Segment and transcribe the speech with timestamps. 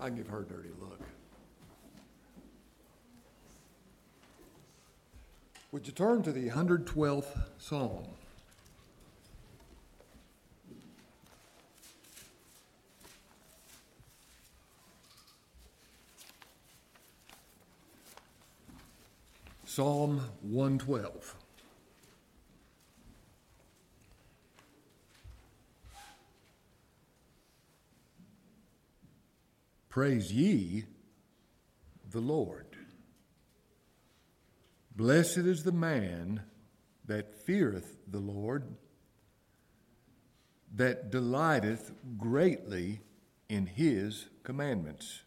[0.00, 1.00] I give her a dirty look.
[5.72, 8.06] Would you turn to the 112th Psalm?
[19.66, 21.34] Psalm 112.
[29.98, 30.84] Praise ye
[32.12, 32.66] the Lord.
[34.94, 36.42] Blessed is the man
[37.06, 38.76] that feareth the Lord,
[40.72, 43.00] that delighteth greatly
[43.48, 45.22] in his commandments.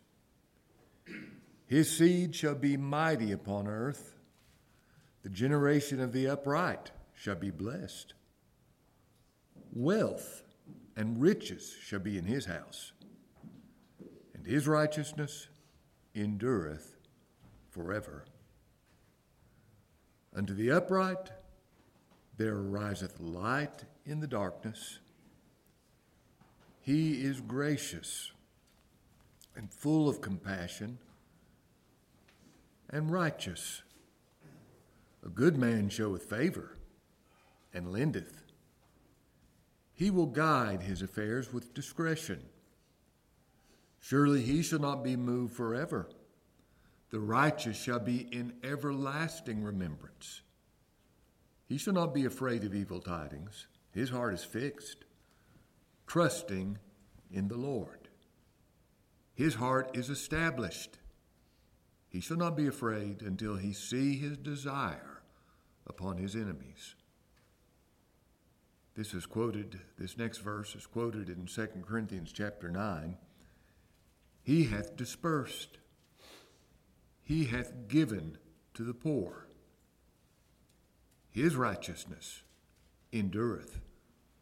[1.67, 4.15] His seed shall be mighty upon earth,
[5.21, 8.13] the generation of the upright shall be blessed.
[9.73, 10.43] Wealth
[10.95, 12.93] and riches shall be in his house
[14.41, 15.49] and his righteousness
[16.15, 16.95] endureth
[17.69, 18.25] forever.
[20.35, 21.29] Unto the upright
[22.37, 24.97] there ariseth light in the darkness.
[26.79, 28.31] He is gracious
[29.55, 30.97] and full of compassion
[32.89, 33.83] and righteous.
[35.23, 36.77] A good man showeth favor
[37.75, 38.41] and lendeth.
[39.93, 42.41] He will guide his affairs with discretion.
[44.01, 46.09] Surely he shall not be moved forever.
[47.11, 50.41] The righteous shall be in everlasting remembrance.
[51.67, 53.67] He shall not be afraid of evil tidings.
[53.91, 55.05] His heart is fixed,
[56.07, 56.79] trusting
[57.31, 58.09] in the Lord.
[59.33, 60.97] His heart is established.
[62.09, 65.21] He shall not be afraid until he see his desire
[65.87, 66.95] upon his enemies.
[68.95, 73.17] This is quoted, this next verse is quoted in 2 Corinthians chapter 9.
[74.51, 75.77] He hath dispersed,
[77.23, 78.37] he hath given
[78.73, 79.47] to the poor.
[81.29, 82.41] His righteousness
[83.13, 83.79] endureth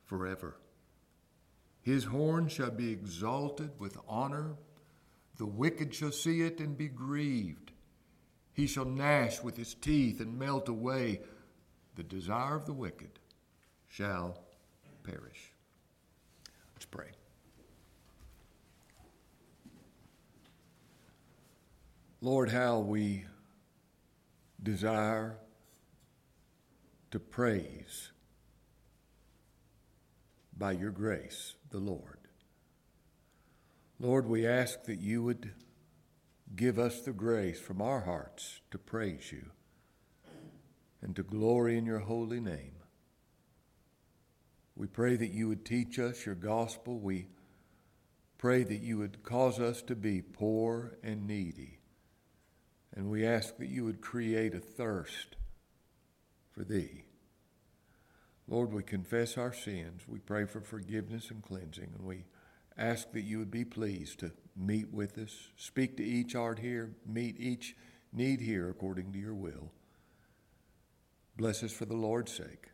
[0.05, 0.55] forever.
[1.83, 4.55] His horn shall be exalted with honor.
[5.37, 7.71] The wicked shall see it and be grieved.
[8.51, 11.21] He shall gnash with his teeth and melt away.
[11.97, 13.19] The desire of the wicked
[13.87, 14.39] shall
[15.03, 15.53] perish.
[16.73, 17.11] Let's pray.
[22.21, 23.23] Lord, how we
[24.61, 25.37] desire
[27.11, 28.11] to praise
[30.57, 32.17] by your grace the Lord.
[34.01, 35.53] Lord, we ask that you would
[36.57, 39.51] give us the grace from our hearts to praise you
[41.01, 42.73] and to glory in your holy name.
[44.75, 46.99] We pray that you would teach us your gospel.
[46.99, 47.27] We
[48.37, 51.78] pray that you would cause us to be poor and needy
[52.95, 55.35] and we ask that you would create a thirst
[56.51, 57.03] for thee.
[58.47, 60.01] Lord, we confess our sins.
[60.07, 62.25] We pray for forgiveness and cleansing, and we
[62.77, 66.95] ask that you would be pleased to meet with us, speak to each heart here,
[67.05, 67.75] meet each
[68.11, 69.71] need here according to your will.
[71.37, 72.71] Bless us for the Lord's sake.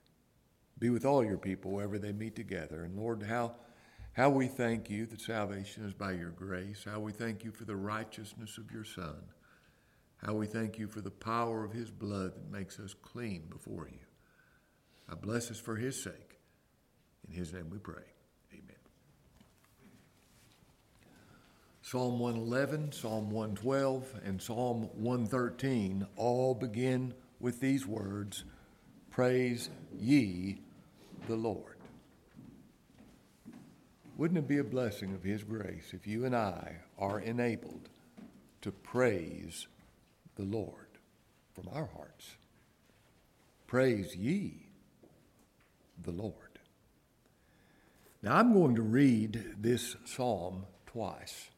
[0.79, 2.83] Be with all your people wherever they meet together.
[2.83, 3.55] And Lord, how,
[4.13, 7.65] how we thank you that salvation is by your grace, how we thank you for
[7.65, 9.21] the righteousness of your Son.
[10.25, 13.87] How we thank you for the power of his blood that makes us clean before
[13.87, 13.99] you.
[15.07, 16.39] I bless us for his sake.
[17.27, 18.01] In his name we pray.
[18.51, 18.75] Amen.
[21.83, 28.45] Psalm 111, Psalm 112, and Psalm 113 all begin with these words
[29.11, 30.57] Praise ye
[31.27, 31.77] the Lord.
[34.17, 37.89] Wouldn't it be a blessing of His grace if you and I are enabled
[38.61, 39.67] to praise
[40.35, 41.00] the Lord
[41.53, 42.35] from our hearts.
[43.68, 44.68] Praise ye
[46.03, 46.34] the Lord.
[48.22, 51.49] Now I'm going to read this psalm twice.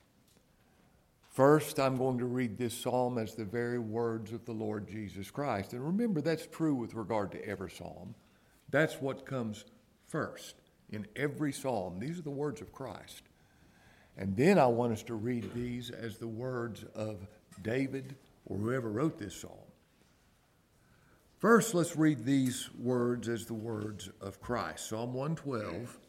[1.31, 5.29] First, I'm going to read this psalm as the very words of the Lord Jesus
[5.29, 5.73] Christ.
[5.73, 8.15] And remember, that's true with regard to every psalm.
[8.71, 9.65] That's what comes
[10.07, 10.55] first
[10.89, 11.99] in every psalm.
[11.99, 13.21] These are the words of Christ.
[14.17, 17.27] And then I want us to read these as the words of
[17.61, 18.15] David
[18.47, 19.51] or whoever wrote this psalm.
[21.37, 25.99] First, let's read these words as the words of Christ Psalm 112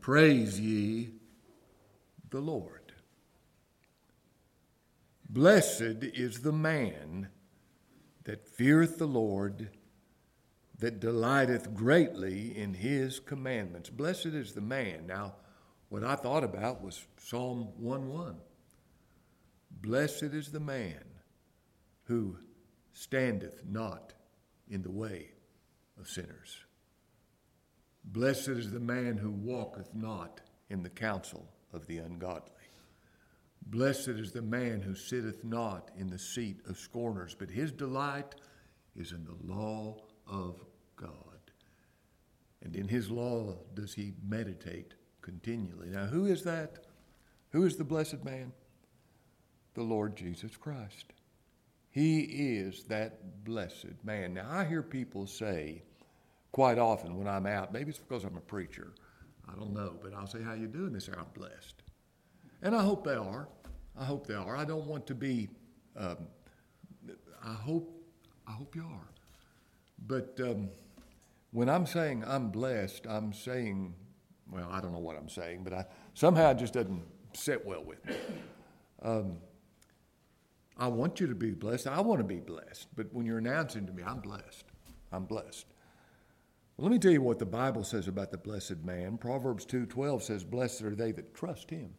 [0.00, 1.10] Praise ye
[2.30, 2.92] the Lord.
[5.28, 7.28] Blessed is the man
[8.24, 9.70] that feareth the Lord,
[10.78, 13.90] that delighteth greatly in his commandments.
[13.90, 15.06] Blessed is the man.
[15.06, 15.34] Now,
[15.88, 18.36] what I thought about was Psalm 1 1.
[19.82, 21.04] Blessed is the man
[22.04, 22.36] who
[22.92, 24.12] standeth not
[24.68, 25.30] in the way
[25.98, 26.64] of sinners.
[28.04, 32.50] Blessed is the man who walketh not in the counsel of the ungodly.
[33.66, 38.34] Blessed is the man who sitteth not in the seat of scorners, but his delight
[38.96, 40.62] is in the law of
[40.96, 41.14] God.
[42.62, 45.88] And in his law does he meditate continually.
[45.88, 46.86] Now, who is that?
[47.50, 48.52] Who is the blessed man?
[49.80, 51.06] The Lord Jesus Christ.
[51.88, 54.34] He is that blessed man.
[54.34, 55.84] Now, I hear people say
[56.52, 58.92] quite often when I'm out, maybe it's because I'm a preacher,
[59.48, 60.92] I don't know, but I'll say, How you doing?
[60.92, 61.82] They say, I'm blessed.
[62.60, 63.48] And I hope they are.
[63.98, 64.54] I hope they are.
[64.54, 65.48] I don't want to be,
[65.96, 66.26] um,
[67.42, 67.90] I hope,
[68.46, 69.08] I hope you are.
[70.06, 70.68] But um,
[71.52, 73.94] when I'm saying I'm blessed, I'm saying,
[74.50, 77.02] well, I don't know what I'm saying, but I, somehow it just doesn't
[77.32, 78.16] sit well with me.
[79.02, 79.38] Um,
[80.80, 81.86] I want you to be blessed.
[81.86, 82.88] I want to be blessed.
[82.96, 84.64] But when you're announcing to me, I'm blessed.
[85.12, 85.66] I'm blessed.
[86.76, 89.18] Well, let me tell you what the Bible says about the blessed man.
[89.18, 91.96] Proverbs 2:12 says, "Blessed are they that trust him."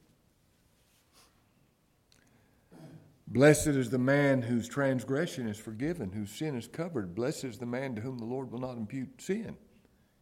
[3.28, 7.14] Blessed is the man whose transgression is forgiven, whose sin is covered.
[7.14, 9.58] Blessed is the man to whom the Lord will not impute sin,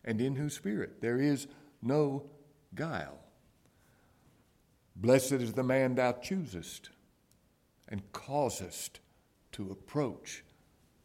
[0.03, 1.47] and in whose spirit there is
[1.81, 2.29] no
[2.75, 3.23] guile.
[4.97, 6.89] Blessed is the man thou choosest
[7.89, 8.99] and causest
[9.51, 10.43] to approach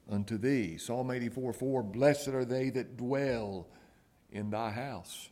[0.08, 0.76] unto thee.
[0.76, 3.66] Psalm 84 4 Blessed are they that dwell
[4.30, 5.30] in thy house.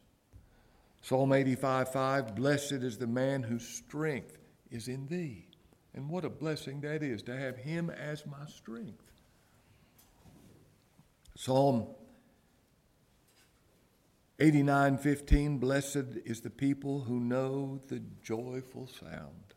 [1.03, 4.39] Psalm 85 5 Blessed is the man whose strength
[4.71, 5.47] is in thee.
[5.95, 9.05] And what a blessing that is to have him as my strength.
[11.37, 11.87] Psalm
[14.39, 19.52] 89 15 Blessed is the people who know the joyful sound.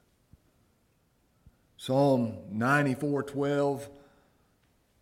[1.77, 3.89] Psalm 94 12,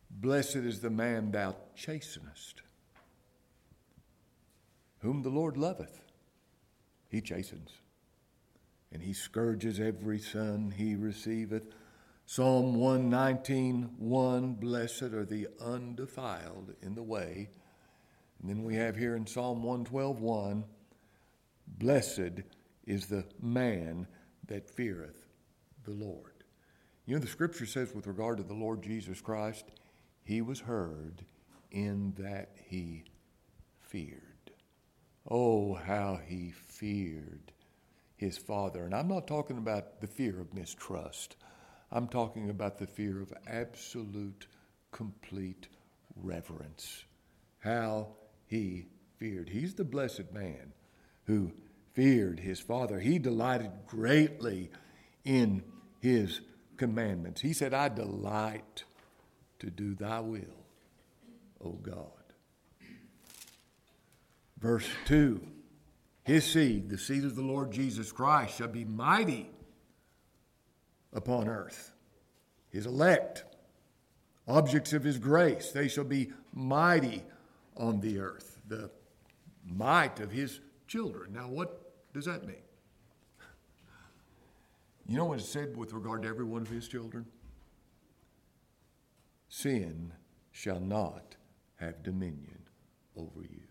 [0.10, 2.62] Blessed is the man thou chastenest,
[5.00, 6.02] whom the Lord loveth.
[7.10, 7.70] He chastens,
[8.92, 11.64] and he scourges every son he receiveth.
[12.26, 17.50] Psalm 119 1, Blessed are the undefiled in the way.
[18.42, 20.64] And then we have here in Psalm 112 1,
[21.68, 22.42] Blessed
[22.86, 24.08] is the man
[24.48, 25.28] that feareth
[25.86, 26.33] the Lord.
[27.06, 29.66] You know, the scripture says with regard to the Lord Jesus Christ,
[30.24, 31.26] he was heard
[31.72, 33.04] in that he
[33.82, 34.22] feared.
[35.30, 37.52] Oh, how he feared
[38.16, 38.86] his Father.
[38.86, 41.36] And I'm not talking about the fear of mistrust,
[41.92, 44.48] I'm talking about the fear of absolute,
[44.92, 45.68] complete
[46.16, 47.04] reverence.
[47.60, 48.08] How
[48.48, 49.50] he feared.
[49.50, 50.74] He's the blessed man
[51.26, 51.52] who
[51.94, 53.00] feared his Father.
[53.00, 54.72] He delighted greatly
[55.24, 55.64] in
[56.00, 56.42] his
[56.78, 57.42] commandments.
[57.42, 58.84] He said, I delight
[59.60, 60.66] to do thy will,
[61.64, 62.08] O God.
[64.60, 65.42] Verse 2
[66.24, 69.50] His seed, the seed of the Lord Jesus Christ, shall be mighty
[71.14, 71.92] upon earth.
[72.70, 73.44] His elect,
[74.48, 77.24] objects of his grace, they shall be mighty
[77.78, 78.60] on the earth.
[78.68, 78.90] The
[79.66, 81.34] might of his children.
[81.34, 82.63] Now, what does that mean?
[85.06, 87.26] You know what it said with regard to every one of his children?
[89.50, 90.14] Sin
[90.52, 91.36] shall not
[91.76, 92.60] have dominion
[93.16, 93.68] over you.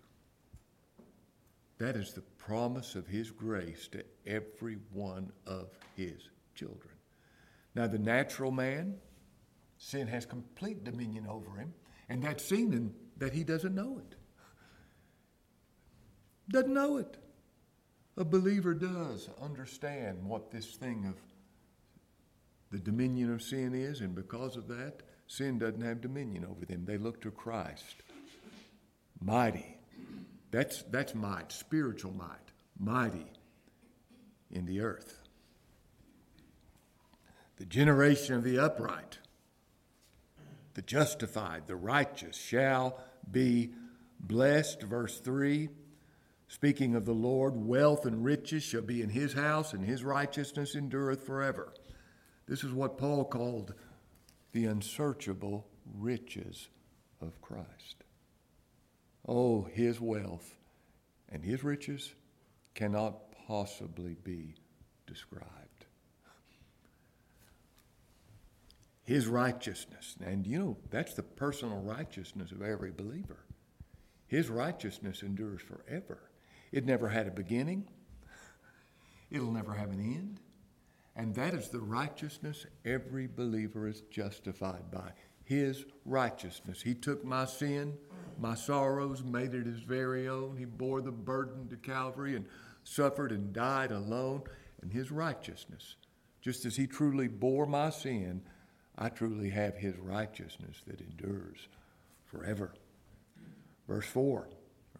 [1.78, 6.94] That is the promise of his grace to every one of his children.
[7.74, 8.96] Now, the natural man,
[9.78, 11.72] sin has complete dominion over him,
[12.08, 14.14] and that's seen in that he doesn't know it.
[16.50, 17.16] Doesn't know it.
[18.16, 21.14] A believer does understand what this thing of
[22.70, 26.84] the dominion of sin is, and because of that, sin doesn't have dominion over them.
[26.84, 28.02] They look to Christ.
[29.20, 29.76] Mighty.
[30.50, 32.28] That's, that's might, spiritual might.
[32.78, 33.26] Mighty
[34.50, 35.18] in the earth.
[37.56, 39.18] The generation of the upright,
[40.74, 42.98] the justified, the righteous shall
[43.30, 43.70] be
[44.20, 44.82] blessed.
[44.82, 45.68] Verse 3
[46.52, 50.74] Speaking of the Lord, wealth and riches shall be in his house, and his righteousness
[50.74, 51.72] endureth forever.
[52.46, 53.72] This is what Paul called
[54.52, 55.66] the unsearchable
[55.98, 56.68] riches
[57.22, 58.04] of Christ.
[59.26, 60.58] Oh, his wealth
[61.30, 62.12] and his riches
[62.74, 64.54] cannot possibly be
[65.06, 65.86] described.
[69.04, 73.46] His righteousness, and you know, that's the personal righteousness of every believer.
[74.26, 76.28] His righteousness endures forever.
[76.72, 77.86] It never had a beginning,
[79.30, 80.40] it'll never have an end.
[81.14, 85.12] And that is the righteousness every believer is justified by.
[85.44, 86.80] His righteousness.
[86.80, 87.98] He took my sin,
[88.38, 90.56] my sorrows, made it his very own.
[90.56, 92.46] He bore the burden to Calvary and
[92.84, 94.44] suffered and died alone.
[94.80, 95.96] And his righteousness,
[96.40, 98.40] just as he truly bore my sin,
[98.96, 101.68] I truly have his righteousness that endures
[102.24, 102.72] forever.
[103.86, 104.48] Verse 4.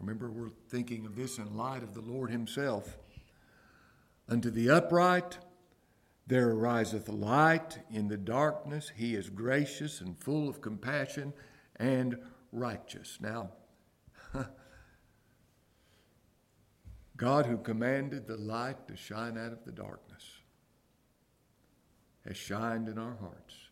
[0.05, 2.97] Remember, we're thinking of this in light of the Lord himself.
[4.27, 5.37] Unto the upright,
[6.27, 8.91] there ariseth light in the darkness.
[8.93, 11.31] He is gracious and full of compassion
[11.77, 12.17] and
[12.51, 13.17] righteous.
[13.21, 13.51] Now,
[17.17, 20.25] God, who commanded the light to shine out of the darkness,
[22.27, 23.62] has shined in our hearts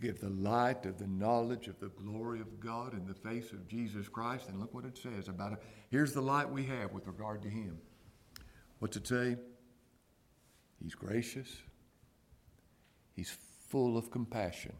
[0.00, 3.66] give the light of the knowledge of the glory of God in the face of
[3.66, 4.48] Jesus Christ.
[4.48, 5.62] And look what it says about it.
[5.90, 7.78] Here's the light we have with regard to Him.
[8.78, 9.36] What's it say?
[10.82, 11.48] He's gracious.
[13.14, 13.34] He's
[13.68, 14.74] full of compassion.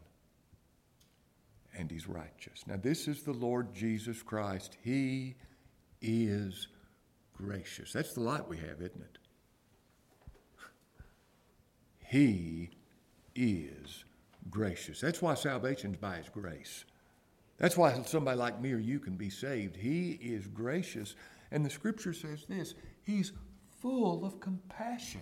[1.77, 2.63] And he's righteous.
[2.67, 4.77] Now, this is the Lord Jesus Christ.
[4.83, 5.35] He
[6.01, 6.67] is
[7.35, 7.93] gracious.
[7.93, 9.17] That's the light we have, isn't it?
[11.99, 12.69] He
[13.35, 14.05] is
[14.49, 15.01] gracious.
[15.01, 16.85] That's why salvation's by his grace.
[17.57, 19.75] That's why somebody like me or you can be saved.
[19.75, 21.15] He is gracious.
[21.51, 23.33] And the scripture says this He's
[23.81, 25.21] full of compassion.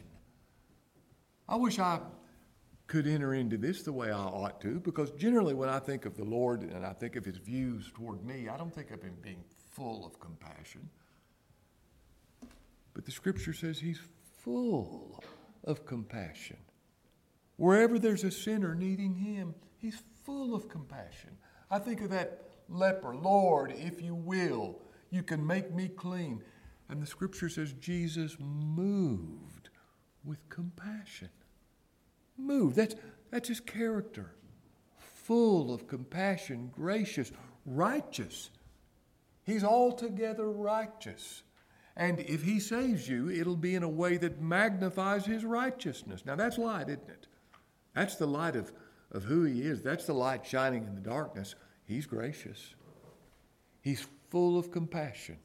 [1.47, 1.99] I wish I
[2.87, 6.15] could enter into this the way I ought to, because generally when I think of
[6.15, 9.15] the Lord and I think of his views toward me, I don't think of him
[9.21, 10.89] being full of compassion.
[12.93, 13.99] But the scripture says he's
[14.39, 15.23] full
[15.63, 16.57] of compassion.
[17.57, 21.31] Wherever there's a sinner needing him, he's full of compassion.
[21.71, 26.43] I think of that leper, Lord, if you will, you can make me clean.
[26.89, 29.69] And the scripture says Jesus moved
[30.23, 31.29] with compassion.
[32.37, 32.75] Moved.
[32.75, 32.95] That's,
[33.31, 34.35] that's his character.
[34.97, 37.31] Full of compassion, gracious,
[37.65, 38.51] righteous.
[39.43, 41.43] He's altogether righteous.
[41.97, 46.25] And if he saves you, it'll be in a way that magnifies his righteousness.
[46.25, 47.27] Now, that's light, isn't it?
[47.95, 48.71] That's the light of,
[49.11, 49.81] of who he is.
[49.81, 51.55] That's the light shining in the darkness.
[51.85, 52.75] He's gracious,
[53.81, 55.37] he's full of compassion.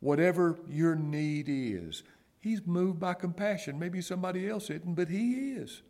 [0.00, 2.02] Whatever your need is,
[2.46, 3.76] He's moved by compassion.
[3.76, 5.82] Maybe somebody else isn't, but he is.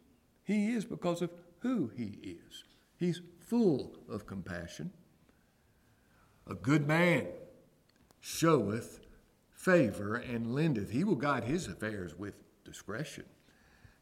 [0.42, 2.64] He is because of who he is.
[2.96, 4.90] He's full of compassion.
[6.46, 7.26] A good man
[8.20, 9.00] showeth
[9.50, 10.88] favor and lendeth.
[10.88, 12.32] He will guide his affairs with
[12.64, 13.24] discretion.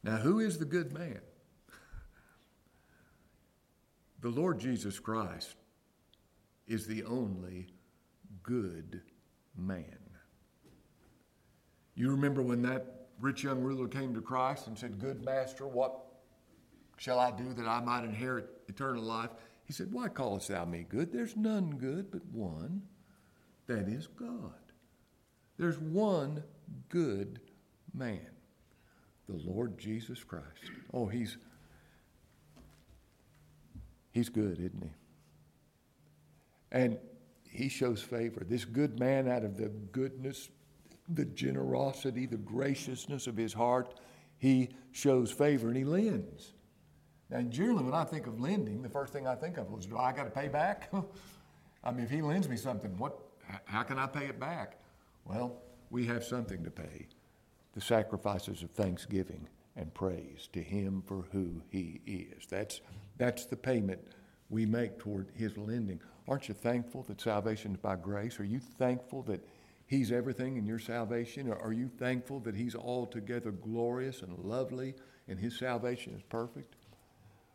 [0.05, 1.23] Now, who is the good man?
[4.25, 5.55] The Lord Jesus Christ
[6.67, 7.67] is the only
[8.43, 9.03] good
[9.55, 9.99] man.
[11.95, 16.07] You remember when that rich young ruler came to Christ and said, Good master, what
[16.97, 19.29] shall I do that I might inherit eternal life?
[19.67, 21.13] He said, Why callest thou me good?
[21.13, 22.81] There's none good but one,
[23.67, 24.55] that is God.
[25.59, 26.43] There's one
[26.89, 27.41] good
[27.93, 28.31] man,
[29.29, 30.71] the Lord Jesus Christ.
[30.95, 31.37] Oh, he's
[34.15, 34.93] he's good, isn't he?
[36.73, 36.99] And
[37.51, 38.47] he shows favor.
[38.49, 40.49] This good man, out of the goodness
[41.09, 44.01] the generosity, the graciousness of his heart,
[44.39, 46.55] he shows favor and he lends.
[47.31, 49.99] Now, generally, when I think of lending, the first thing I think of was, do
[49.99, 50.91] I got to pay back?
[51.85, 53.19] I mean, if he lends me something, what?
[53.67, 54.79] How can I pay it back?
[55.27, 57.09] Well, we have something to pay:
[57.75, 62.47] the sacrifices of thanksgiving and praise to Him for who He is.
[62.47, 62.81] That's
[63.17, 64.01] that's the payment
[64.51, 66.01] we make toward His lending.
[66.27, 68.41] Aren't you thankful that salvation is by grace?
[68.41, 69.47] Are you thankful that
[69.87, 71.49] He's everything in your salvation?
[71.49, 74.95] Or are you thankful that He's altogether glorious and lovely
[75.29, 76.75] and His salvation is perfect?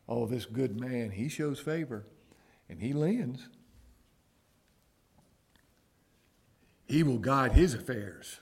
[0.10, 2.08] Oh, this good man, he shows favor
[2.68, 3.48] and he lends.
[6.88, 8.39] He will guide his affairs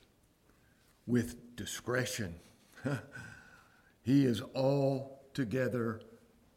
[1.05, 2.35] with discretion.
[4.01, 5.99] he is altogether,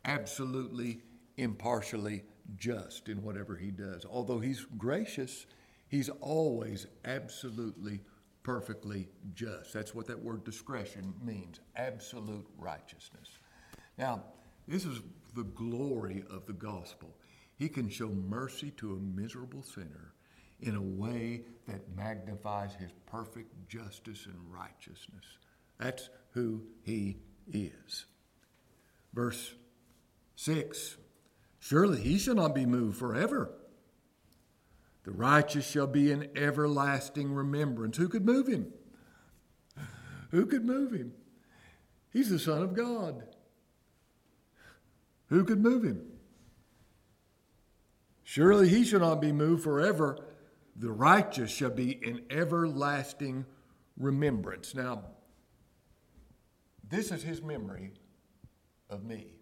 [0.04, 1.00] absolutely,
[1.37, 2.25] impartially
[2.57, 4.04] just in whatever he does.
[4.04, 5.47] Although he's gracious,
[5.90, 8.00] He's always absolutely,
[8.45, 9.73] perfectly just.
[9.73, 13.28] That's what that word discretion means absolute righteousness.
[13.99, 14.23] Now,
[14.69, 15.00] this is
[15.35, 17.16] the glory of the gospel.
[17.57, 20.14] He can show mercy to a miserable sinner
[20.61, 25.25] in a way that magnifies his perfect justice and righteousness.
[25.80, 27.16] That's who he
[27.52, 28.07] is.
[29.12, 29.54] Verse
[30.40, 30.97] 6
[31.59, 33.50] Surely he shall not be moved forever.
[35.04, 37.99] The righteous shall be in everlasting remembrance.
[37.99, 38.73] Who could move him?
[40.30, 41.12] Who could move him?
[42.11, 43.23] He's the Son of God.
[45.28, 46.06] Who could move him?
[48.25, 50.18] Surely he shall not be moved forever.
[50.75, 53.44] The righteous shall be in everlasting
[53.99, 54.75] remembrance.
[54.75, 55.02] Now,
[56.88, 57.92] this is his memory
[58.88, 59.39] of me.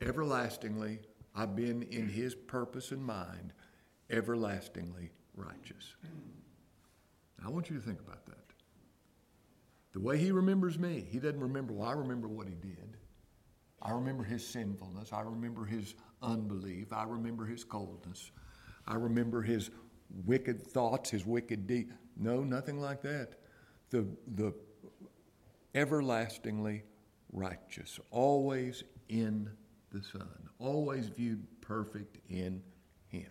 [0.00, 1.00] Everlastingly,
[1.34, 3.52] I've been in his purpose and mind,
[4.10, 5.96] everlastingly righteous.
[7.44, 8.38] I want you to think about that.
[9.92, 12.96] The way he remembers me, he doesn't remember, well, I remember what he did.
[13.80, 15.12] I remember his sinfulness.
[15.12, 16.92] I remember his unbelief.
[16.92, 18.30] I remember his coldness.
[18.86, 19.70] I remember his
[20.24, 21.92] wicked thoughts, his wicked deeds.
[22.16, 23.34] No, nothing like that.
[23.90, 24.54] The, the
[25.74, 26.84] everlastingly
[27.32, 29.50] righteous, always in
[29.94, 32.62] the Son, always viewed perfect in
[33.06, 33.30] him.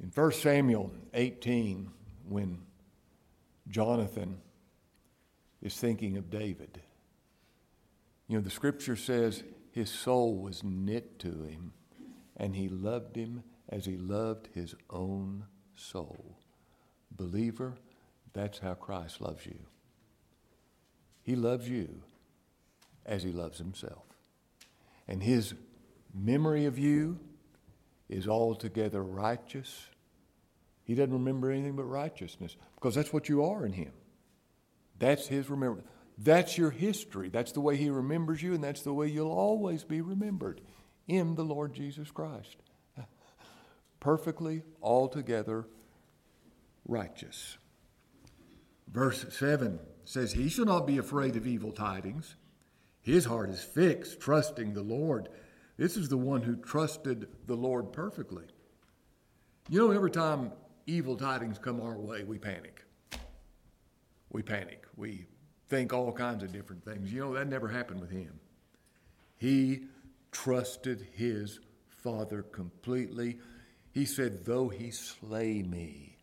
[0.00, 1.90] In 1 Samuel 18,
[2.28, 2.58] when
[3.68, 4.38] Jonathan
[5.62, 6.82] is thinking of David.
[8.28, 11.72] You know, the scripture says his soul was knit to him,
[12.36, 15.44] and he loved him as he loved his own
[15.76, 16.36] soul.
[17.10, 17.74] Believer,
[18.32, 19.60] that's how Christ loves you.
[21.22, 22.02] He loves you
[23.06, 24.11] as he loves himself.
[25.12, 25.54] And his
[26.12, 27.20] memory of you
[28.08, 29.86] is altogether righteous
[30.84, 33.92] he doesn't remember anything but righteousness because that's what you are in Him.
[34.98, 35.88] That's His remembrance.
[36.18, 37.28] That's your history.
[37.28, 40.60] That's the way He remembers you, and that's the way you'll always be remembered
[41.06, 42.56] in the Lord Jesus Christ.
[44.00, 45.66] Perfectly, altogether
[46.86, 47.58] righteous.
[48.88, 52.34] Verse 7 says, He shall not be afraid of evil tidings.
[53.02, 55.28] His heart is fixed, trusting the Lord.
[55.76, 58.44] This is the one who trusted the Lord perfectly.
[59.68, 60.52] You know, every time
[60.86, 62.84] evil tidings come our way, we panic.
[64.30, 64.86] We panic.
[64.96, 65.26] We
[65.68, 67.12] think all kinds of different things.
[67.12, 68.38] You know, that never happened with him.
[69.36, 69.86] He
[70.30, 73.38] trusted his Father completely.
[73.92, 76.16] He said, Though he slay me,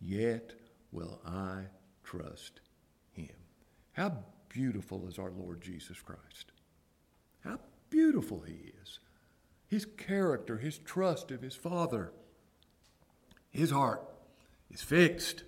[0.00, 0.52] yet
[0.92, 1.64] will I
[2.02, 2.60] trust
[3.12, 3.28] him.
[3.92, 6.52] How beautiful is our Lord Jesus Christ!
[7.44, 7.58] How
[7.90, 8.98] beautiful he is.
[9.66, 12.12] His character, his trust of his Father.
[13.50, 14.02] His heart
[14.70, 15.44] is fixed,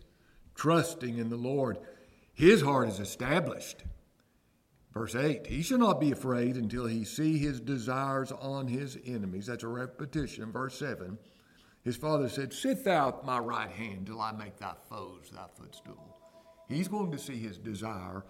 [0.55, 1.79] trusting in the Lord.
[2.33, 3.85] His heart is established.
[4.93, 9.47] Verse 8 He shall not be afraid until he see his desires on his enemies.
[9.47, 10.53] That's a repetition.
[10.53, 11.19] Verse 7
[11.83, 15.47] His father said, Sit thou at my right hand till I make thy foes thy
[15.55, 16.17] footstool.
[16.69, 18.25] He's going to see his desire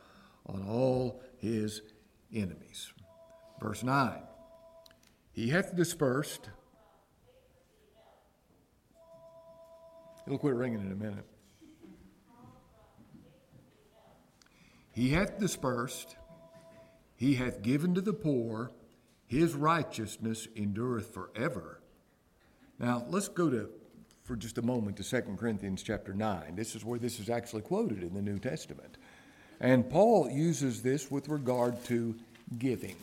[0.46, 1.82] on all his
[2.34, 2.92] enemies.
[3.60, 4.22] Verse 9
[5.32, 6.50] He hath dispersed
[10.30, 11.24] It'll quit ringing in a minute.
[14.92, 16.16] He hath dispersed,
[17.16, 18.70] he hath given to the poor,
[19.26, 21.80] his righteousness endureth forever.
[22.78, 23.70] Now, let's go to,
[24.22, 26.54] for just a moment, to 2 Corinthians chapter 9.
[26.54, 28.98] This is where this is actually quoted in the New Testament.
[29.60, 32.14] And Paul uses this with regard to
[32.58, 32.96] giving.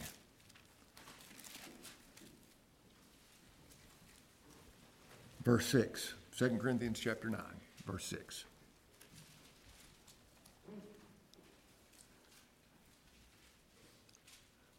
[5.44, 6.14] Verse 6.
[6.38, 7.42] 2 Corinthians chapter 9,
[7.86, 8.46] verse 6.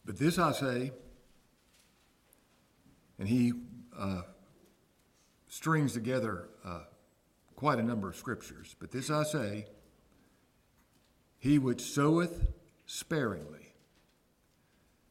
[0.05, 0.93] But this I say,
[3.19, 3.53] and he
[3.99, 4.23] uh,
[5.49, 6.81] strings together uh,
[7.57, 8.75] quite a number of scriptures.
[8.79, 9.67] But this I say,
[11.39, 12.49] he which soweth
[12.87, 13.73] sparingly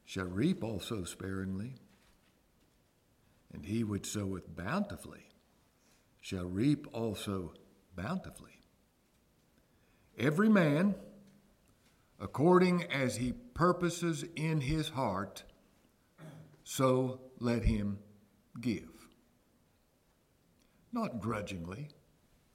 [0.04, 1.76] shall reap also sparingly,
[3.54, 5.28] and he which soweth bountifully
[6.22, 7.54] shall reap also
[7.96, 8.60] bountifully.
[10.18, 10.96] Every man,
[12.20, 15.44] according as he purposes in his heart,
[16.64, 18.00] so let him
[18.60, 18.90] give.
[20.92, 21.90] Not grudgingly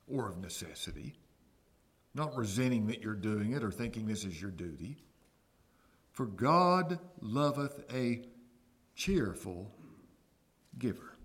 [0.07, 1.15] or of necessity,
[2.15, 4.99] not resenting that you're doing it or thinking this is your duty.
[6.13, 8.23] For God loveth a
[8.95, 9.71] cheerful
[10.79, 11.17] giver.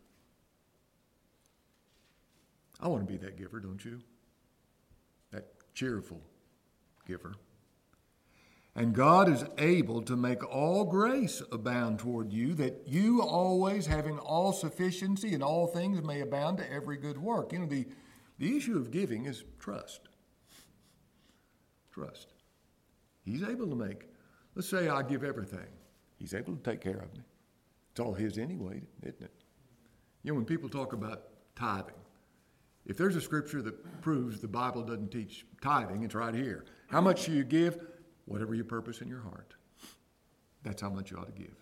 [2.80, 4.00] I want to be that giver, don't you?
[5.32, 6.22] That cheerful
[7.06, 7.36] giver.
[8.76, 14.20] And God is able to make all grace abound toward you, that you always, having
[14.20, 17.52] all sufficiency in all things, may abound to every good work.
[17.52, 17.88] You know, the,
[18.38, 20.07] the issue of giving is trust.
[21.98, 22.28] Trust.
[23.24, 24.08] He's able to make,
[24.54, 25.66] let's say I give everything.
[26.20, 27.22] He's able to take care of me.
[27.90, 29.32] It's all His anyway, isn't it?
[30.22, 31.24] You know, when people talk about
[31.56, 31.96] tithing,
[32.86, 36.66] If there's a scripture that proves the Bible doesn't teach tithing, it's right here.
[36.88, 37.80] How much do you give?
[38.26, 39.56] Whatever your purpose in your heart.
[40.64, 41.56] That's how much you ought to give.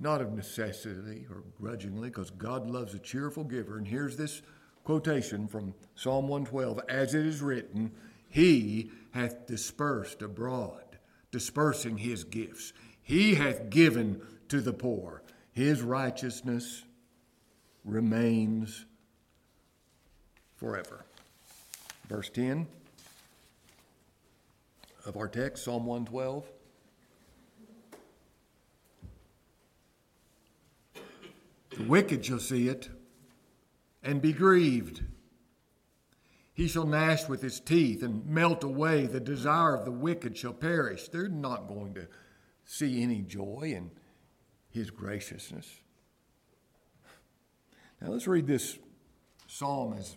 [0.00, 3.78] Not of necessity or grudgingly, because God loves a cheerful giver.
[3.78, 4.42] And here's this
[4.82, 7.92] quotation from Psalm 112 As it is written,
[8.28, 10.98] He hath dispersed abroad,
[11.30, 12.72] dispersing His gifts.
[13.02, 15.22] He hath given to the poor.
[15.52, 16.82] His righteousness
[17.84, 18.84] remains
[20.56, 21.04] forever.
[22.08, 22.66] Verse 10
[25.06, 26.44] of our text, Psalm 112.
[31.76, 32.88] The wicked shall see it
[34.02, 35.02] and be grieved.
[36.56, 39.04] He shall gnash with his teeth and melt away.
[39.04, 41.06] The desire of the wicked shall perish.
[41.08, 42.08] They're not going to
[42.64, 43.90] see any joy in
[44.70, 45.70] his graciousness.
[48.00, 48.78] Now let's read this
[49.46, 50.16] psalm as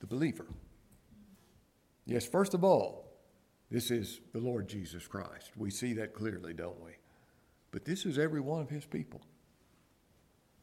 [0.00, 0.46] the believer.
[2.06, 3.12] Yes, first of all,
[3.70, 5.50] this is the Lord Jesus Christ.
[5.58, 6.92] We see that clearly, don't we?
[7.70, 9.20] But this is every one of his people.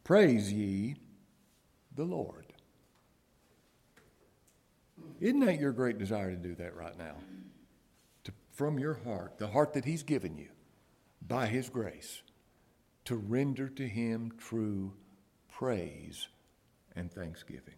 [0.04, 0.96] Praise ye
[1.94, 2.53] the Lord.
[5.24, 7.16] Isn't that your great desire to do that right now?
[8.26, 10.50] To, from your heart, the heart that He's given you
[11.26, 12.22] by His grace,
[13.06, 14.92] to render to Him true
[15.50, 16.28] praise
[16.94, 17.76] and thanksgiving.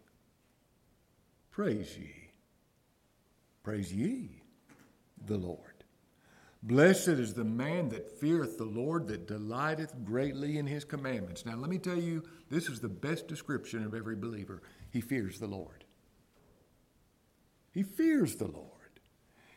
[1.51, 2.31] Praise ye.
[3.61, 4.41] Praise ye
[5.27, 5.83] the Lord.
[6.63, 11.45] Blessed is the man that feareth the Lord, that delighteth greatly in his commandments.
[11.45, 14.63] Now, let me tell you, this is the best description of every believer.
[14.89, 15.84] He fears the Lord.
[17.75, 18.71] He fears the Lord.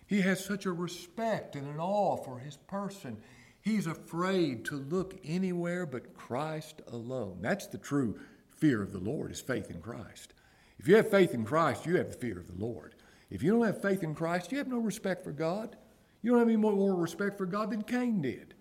[0.07, 3.18] He has such a respect and an awe for his person.
[3.61, 7.38] He's afraid to look anywhere but Christ alone.
[7.40, 8.18] That's the true
[8.50, 10.35] fear of the Lord, is faith in Christ.
[10.81, 12.96] If you have faith in Christ, you have the fear of the Lord.
[13.31, 15.76] If you don't have faith in Christ, you have no respect for God.
[16.20, 18.54] You don't have any more respect for God than Cain did.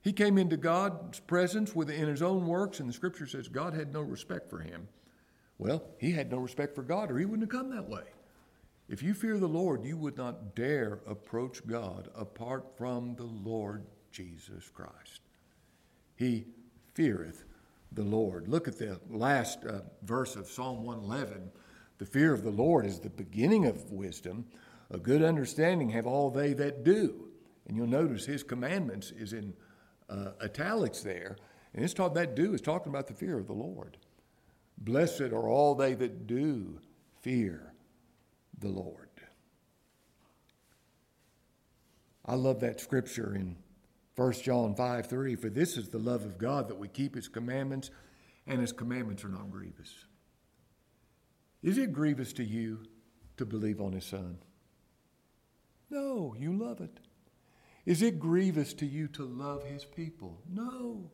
[0.00, 3.92] He came into God's presence within his own works, and the scripture says God had
[3.92, 4.88] no respect for him.
[5.58, 8.02] Well, he had no respect for God, or he wouldn't have come that way.
[8.88, 13.86] If you fear the Lord, you would not dare approach God apart from the Lord
[14.12, 15.22] Jesus Christ.
[16.16, 16.44] He
[16.92, 17.44] feareth
[17.92, 18.46] the Lord.
[18.46, 21.50] Look at the last uh, verse of Psalm 111.
[21.98, 24.44] The fear of the Lord is the beginning of wisdom.
[24.90, 27.28] A good understanding have all they that do.
[27.66, 29.54] And you'll notice his commandments is in
[30.10, 31.36] uh, italics there.
[31.72, 33.96] And it's taught that do is talking about the fear of the Lord.
[34.76, 36.78] Blessed are all they that do
[37.22, 37.73] fear
[38.64, 39.08] the Lord.
[42.26, 43.56] I love that scripture in
[44.16, 45.36] 1 John 5 3.
[45.36, 47.90] For this is the love of God that we keep his commandments,
[48.46, 49.92] and his commandments are not grievous.
[51.62, 52.80] Is it grievous to you
[53.36, 54.38] to believe on his son?
[55.90, 57.00] No, you love it.
[57.86, 60.40] Is it grievous to you to love his people?
[60.50, 61.10] No,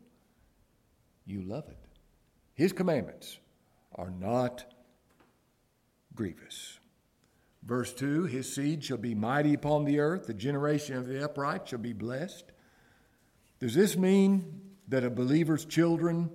[1.27, 1.79] you love it.
[2.55, 3.39] His commandments
[3.95, 4.65] are not
[6.15, 6.80] grievous.
[7.63, 11.69] Verse 2 His seed shall be mighty upon the earth, the generation of the upright
[11.69, 12.45] shall be blessed.
[13.59, 16.31] Does this mean that a believer's children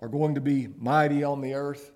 [0.00, 1.92] are going to be mighty on the earth?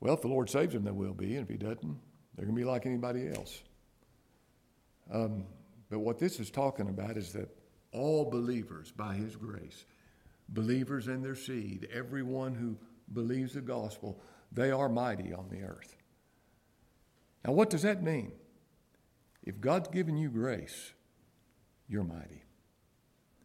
[0.00, 1.98] Well, if the Lord saves them, they will be, and if He doesn't,
[2.36, 3.62] they're going to be like anybody else.
[5.10, 5.44] Um,
[5.90, 7.48] but what this is talking about is that
[7.92, 9.86] all believers, by His grace,
[10.50, 12.76] believers and their seed, everyone who
[13.12, 14.20] believes the gospel,
[14.52, 15.96] they are mighty on the earth.
[17.44, 18.32] Now, what does that mean?
[19.42, 20.92] If God's given you grace,
[21.88, 22.42] you're mighty.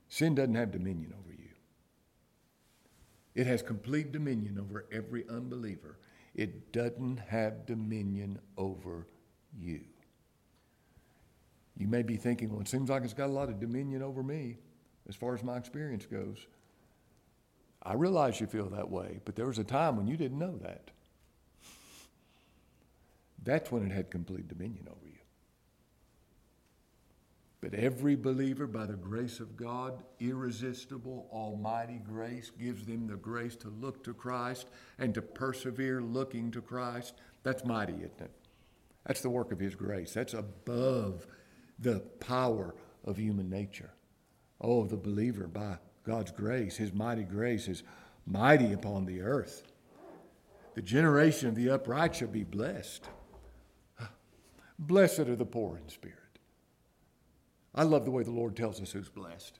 [0.10, 1.50] Sin doesn't have dominion over you,
[3.36, 5.98] it has complete dominion over every unbeliever.
[6.36, 9.08] It doesn't have dominion over
[9.56, 9.82] you.
[11.78, 14.24] You may be thinking, well, it seems like it's got a lot of dominion over
[14.24, 14.58] me
[15.08, 16.48] as far as my experience goes.
[17.84, 20.58] I realize you feel that way, but there was a time when you didn't know
[20.60, 20.89] that.
[23.43, 25.19] That's when it had complete dominion over you.
[27.60, 33.56] But every believer, by the grace of God, irresistible, almighty grace, gives them the grace
[33.58, 34.67] to look to Christ
[34.98, 37.15] and to persevere looking to Christ.
[37.43, 38.32] That's mighty, isn't it?
[39.06, 40.13] That's the work of His grace.
[40.13, 41.28] That's above
[41.80, 43.91] the power of human nature.
[44.60, 47.84] Oh, the believer, by God's grace, His mighty grace, is
[48.26, 49.63] mighty upon the earth.
[50.76, 53.08] The generation of the upright shall be blessed.
[54.80, 56.18] Blessed are the poor in spirit.
[57.76, 59.60] I love the way the Lord tells us who's blessed.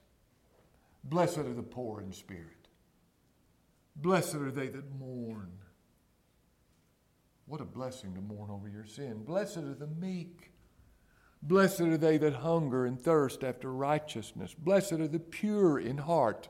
[1.03, 2.67] Blessed are the poor in spirit.
[3.95, 5.51] Blessed are they that mourn.
[7.45, 9.23] What a blessing to mourn over your sin.
[9.23, 10.52] Blessed are the meek.
[11.45, 14.56] Blessed are they that hunger and thirst after righteousness.
[14.58, 16.47] Blessed are the pure in heart.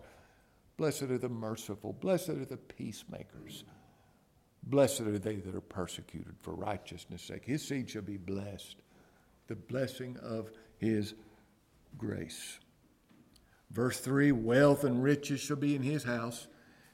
[0.78, 1.94] Blessed are the merciful.
[1.94, 3.64] Blessed are the peacemakers.
[4.62, 7.44] Blessed are they that are persecuted for righteousness' sake.
[7.46, 8.78] His seed shall be blessed.
[9.48, 11.16] The blessing of his
[11.98, 12.60] grace.
[13.72, 16.48] Verse 3 Wealth and riches shall be in his house,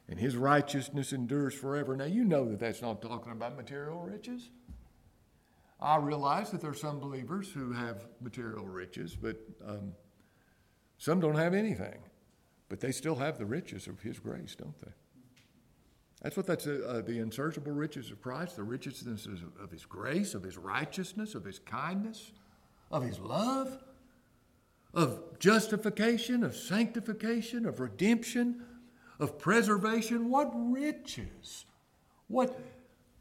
[0.07, 1.97] and his righteousness endures forever.
[1.97, 4.49] Now, you know that that's not talking about material riches.
[5.81, 9.93] I realize that there are some believers who have material riches, but um,
[10.97, 11.99] some don't have anything.
[12.67, 14.91] But they still have the riches of his grace, don't they?
[16.21, 19.01] That's what that's uh, uh the unsearchable riches of Christ, the riches
[19.61, 22.33] of his grace, of his righteousness, of his kindness,
[22.91, 23.79] of his love,
[24.93, 28.63] of justification, of sanctification, of redemption,
[29.17, 30.29] of preservation.
[30.29, 31.65] What riches!
[32.27, 32.59] What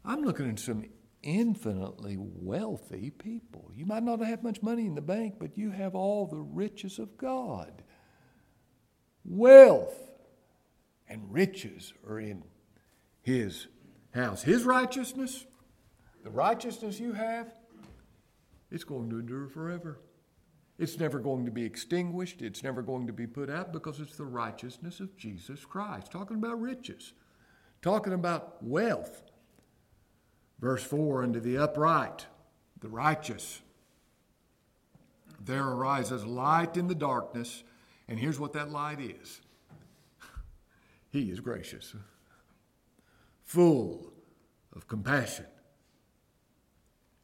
[0.03, 0.83] I'm looking at some
[1.21, 3.71] infinitely wealthy people.
[3.75, 6.99] You might not have much money in the bank, but you have all the riches
[6.99, 7.83] of God.
[9.25, 10.11] Wealth
[11.07, 12.43] and riches are in
[13.21, 13.67] His
[14.11, 14.43] house.
[14.43, 15.45] His righteousness,
[16.23, 17.53] the righteousness you have,
[18.71, 19.99] it's going to endure forever.
[20.77, 22.41] It's never going to be extinguished.
[22.41, 26.11] It's never going to be put out because it's the righteousness of Jesus Christ.
[26.11, 27.13] Talking about riches,
[27.81, 29.23] talking about wealth.
[30.59, 32.27] Verse 4 Unto the upright,
[32.79, 33.61] the righteous,
[35.39, 37.63] there arises light in the darkness.
[38.07, 39.41] And here's what that light is
[41.11, 41.95] He is gracious,
[43.43, 44.11] full
[44.75, 45.45] of compassion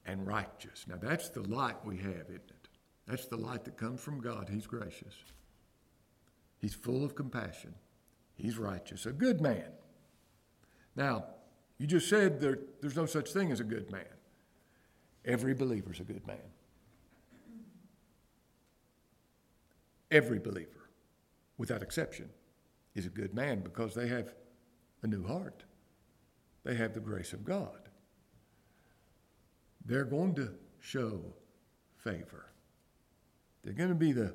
[0.05, 0.85] and righteous.
[0.87, 2.69] Now, that's the light we have, isn't it?
[3.07, 4.49] That's the light that comes from God.
[4.51, 5.15] He's gracious.
[6.59, 7.75] He's full of compassion.
[8.35, 9.05] He's righteous.
[9.05, 9.71] A good man.
[10.95, 11.25] Now,
[11.77, 14.05] you just said there, there's no such thing as a good man.
[15.25, 16.37] Every believer's a good man.
[20.11, 20.89] Every believer,
[21.57, 22.29] without exception,
[22.93, 24.33] is a good man because they have
[25.01, 25.63] a new heart.
[26.63, 27.89] They have the grace of God.
[29.85, 31.21] They're going to show
[31.97, 32.51] favor.
[33.63, 34.33] They're going to be the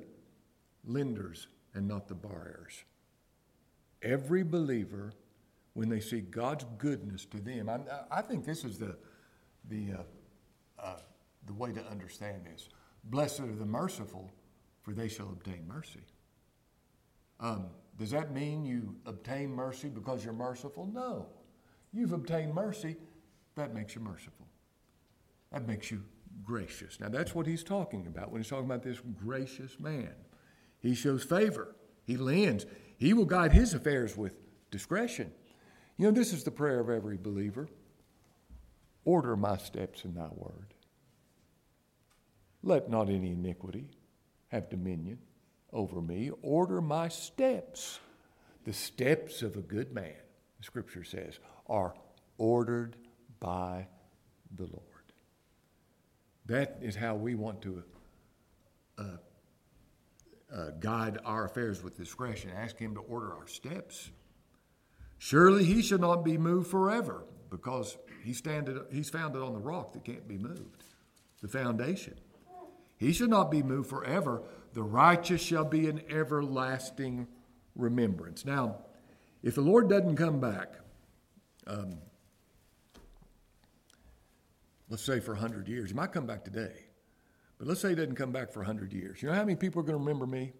[0.85, 2.83] lenders and not the borrowers.
[4.01, 5.13] Every believer,
[5.73, 7.79] when they see God's goodness to them, I,
[8.11, 8.97] I think this is the,
[9.69, 10.99] the, uh, uh,
[11.45, 12.69] the way to understand this.
[13.05, 14.29] Blessed are the merciful,
[14.83, 16.01] for they shall obtain mercy.
[17.39, 20.89] Um, does that mean you obtain mercy because you're merciful?
[20.93, 21.27] No.
[21.93, 22.97] You've obtained mercy,
[23.55, 24.47] that makes you merciful.
[25.51, 26.03] That makes you
[26.43, 26.99] gracious.
[26.99, 30.13] Now, that's what he's talking about when he's talking about this gracious man.
[30.79, 32.65] He shows favor, he lends,
[32.97, 34.33] he will guide his affairs with
[34.71, 35.31] discretion.
[36.01, 37.69] You know, this is the prayer of every believer
[39.05, 40.73] Order my steps in thy word.
[42.63, 43.85] Let not any iniquity
[44.47, 45.19] have dominion
[45.71, 46.31] over me.
[46.41, 47.99] Order my steps.
[48.65, 50.15] The steps of a good man,
[50.57, 51.37] the scripture says,
[51.67, 51.93] are
[52.39, 52.95] ordered
[53.39, 53.87] by
[54.55, 55.13] the Lord.
[56.47, 57.83] That is how we want to
[58.97, 59.03] uh,
[60.51, 62.49] uh, guide our affairs with discretion.
[62.55, 64.09] Ask Him to order our steps.
[65.23, 69.93] Surely He shall not be moved forever, because He standed, He's founded on the rock
[69.93, 70.83] that can't be moved,
[71.43, 72.15] the foundation.
[72.97, 74.41] He shall not be moved forever.
[74.73, 77.27] The righteous shall be an everlasting
[77.75, 78.45] remembrance.
[78.45, 78.77] Now,
[79.43, 80.73] if the Lord doesn't come back,
[81.67, 81.99] um,
[84.89, 85.91] let's say for 100 years.
[85.91, 86.87] He might come back today,
[87.59, 89.21] but let's say he doesn't come back for 100 years.
[89.21, 90.53] You know how many people are going to remember me?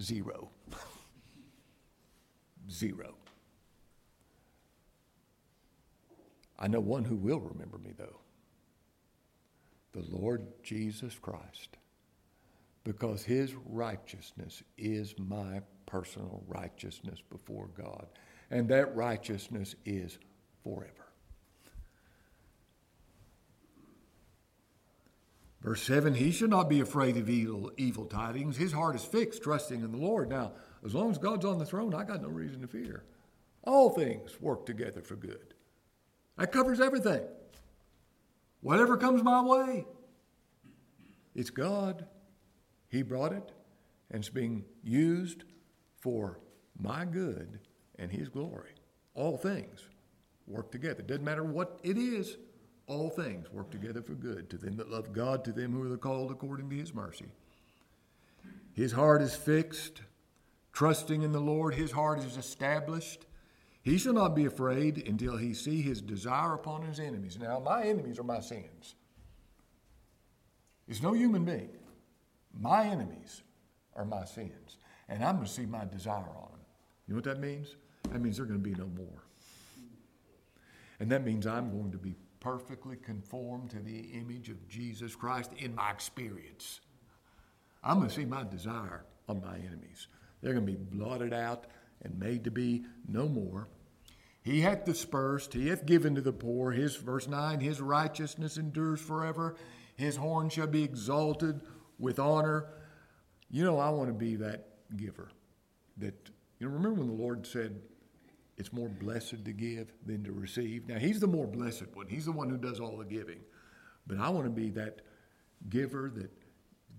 [0.00, 0.50] Zero.
[2.68, 3.14] Zero.
[6.62, 8.20] I know one who will remember me, though
[9.92, 11.76] the Lord Jesus Christ,
[12.84, 18.06] because his righteousness is my personal righteousness before God,
[18.50, 20.16] and that righteousness is
[20.62, 20.92] forever.
[25.60, 28.56] Verse 7 He should not be afraid of evil, evil tidings.
[28.56, 30.30] His heart is fixed, trusting in the Lord.
[30.30, 30.52] Now,
[30.86, 33.02] as long as God's on the throne, I got no reason to fear.
[33.64, 35.51] All things work together for good.
[36.42, 37.20] That covers everything.
[38.62, 39.86] Whatever comes my way,
[41.36, 42.04] it's God.
[42.88, 43.52] He brought it,
[44.10, 45.44] and it's being used
[46.00, 46.40] for
[46.76, 47.60] my good
[47.96, 48.72] and His glory.
[49.14, 49.84] All things
[50.48, 51.04] work together.
[51.04, 52.38] Doesn't matter what it is
[52.88, 55.96] all things work together for good to them that love God, to them who are
[55.96, 57.26] called according to his mercy.
[58.72, 60.02] His heart is fixed,
[60.72, 61.76] trusting in the Lord.
[61.76, 63.26] His heart is established.
[63.82, 67.38] He shall not be afraid until he see his desire upon his enemies.
[67.38, 68.94] Now, my enemies are my sins.
[70.88, 71.70] It's no human being.
[72.58, 73.42] My enemies
[73.96, 74.76] are my sins.
[75.08, 76.60] And I'm going to see my desire on them.
[77.06, 77.74] You know what that means?
[78.10, 79.24] That means they're going to be no more.
[81.00, 85.50] And that means I'm going to be perfectly conformed to the image of Jesus Christ
[85.58, 86.80] in my experience.
[87.82, 90.06] I'm going to see my desire on my enemies.
[90.40, 91.66] They're going to be blotted out
[92.02, 93.68] and made to be no more.
[94.42, 96.72] He hath dispersed, he hath given to the poor.
[96.72, 99.54] His, verse 9, his righteousness endures forever.
[99.94, 101.60] His horn shall be exalted
[101.98, 102.66] with honor.
[103.50, 105.30] You know, I want to be that giver.
[105.98, 107.80] That, you know, remember when the Lord said,
[108.56, 110.88] it's more blessed to give than to receive?
[110.88, 113.40] Now, He's the more blessed one, He's the one who does all the giving.
[114.06, 115.02] But I want to be that
[115.68, 116.30] giver that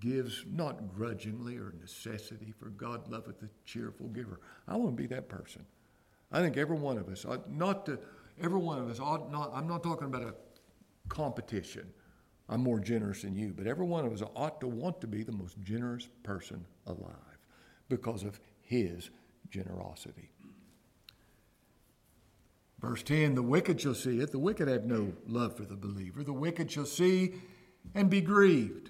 [0.03, 4.41] gives not grudgingly or necessity, for God loveth a cheerful giver.
[4.67, 5.65] I want to be that person.
[6.29, 7.97] I think every one of us ought not to,
[8.41, 10.35] every one of us ought not, I'm not talking about a
[11.07, 11.87] competition.
[12.49, 15.23] I'm more generous than you, but every one of us ought to want to be
[15.23, 17.39] the most generous person alive
[17.87, 19.09] because of his
[19.49, 20.31] generosity.
[22.81, 24.33] Verse 10 The wicked shall see it.
[24.33, 26.23] The wicked have no love for the believer.
[26.23, 27.35] The wicked shall see
[27.95, 28.89] and be grieved.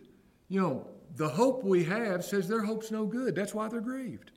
[0.49, 3.35] You know, the hope we have says their hope's no good.
[3.35, 4.31] That's why they're grieved.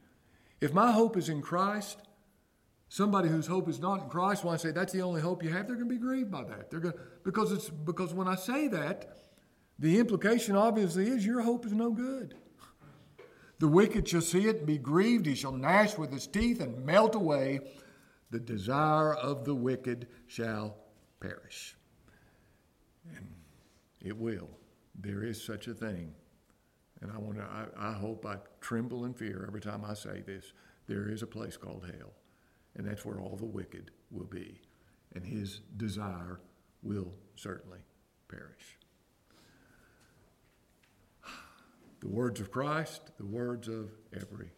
[0.60, 1.98] If my hope is in Christ,
[2.88, 5.50] somebody whose hope is not in Christ, when I say that's the only hope you
[5.50, 6.70] have, they're going to be grieved by that.
[6.70, 9.16] They're going to, because it's because when I say that,
[9.78, 12.34] the implication obviously is your hope is no good.
[13.58, 15.26] The wicked shall see it and be grieved.
[15.26, 17.60] He shall gnash with his teeth and melt away.
[18.30, 20.76] The desire of the wicked shall
[21.20, 21.76] perish.
[23.14, 23.28] And
[24.00, 24.50] it will.
[24.98, 26.12] There is such a thing.
[27.00, 30.22] And I want to, I, I hope I tremble in fear every time I say
[30.24, 30.52] this.
[30.86, 32.12] There is a place called hell.
[32.74, 34.60] And that's where all the wicked will be.
[35.14, 36.40] And his desire
[36.82, 37.80] will certainly
[38.28, 38.78] perish.
[42.00, 44.52] The words of Christ, the words of every.